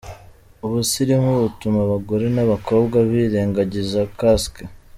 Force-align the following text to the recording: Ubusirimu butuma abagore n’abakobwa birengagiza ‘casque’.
Ubusirimu 0.65 1.31
butuma 1.41 1.79
abagore 1.85 2.25
n’abakobwa 2.35 2.97
birengagiza 3.09 3.99
‘casque’. 4.19 4.59